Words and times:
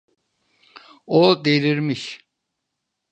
O 1.07 1.45
delirmiş. 1.45 2.27